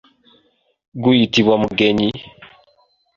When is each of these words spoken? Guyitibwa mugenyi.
Guyitibwa 1.03 1.55
mugenyi. 1.63 2.09